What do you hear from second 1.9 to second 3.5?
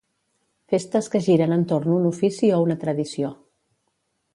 un ofici o una tradició.